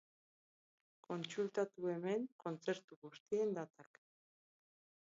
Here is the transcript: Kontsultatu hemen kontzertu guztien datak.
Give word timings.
Kontsultatu 1.07 1.91
hemen 1.91 2.27
kontzertu 2.47 3.01
guztien 3.05 3.57
datak. 3.61 4.03